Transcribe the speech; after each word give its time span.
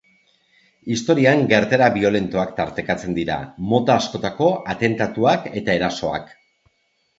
Historian 0.95 1.43
gertaera 1.51 1.89
biolentoak 1.97 2.55
tartekatzen 2.61 3.19
dira, 3.19 3.37
mota 3.75 3.99
askotako 3.99 4.51
atentatuak 4.75 5.49
eta 5.63 5.79
erasoak. 5.83 6.37